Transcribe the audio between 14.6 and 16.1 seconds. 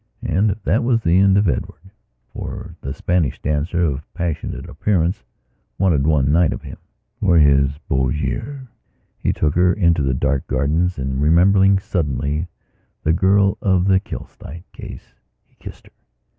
case, he kissed her.